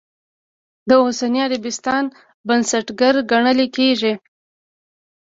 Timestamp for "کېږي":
3.75-4.13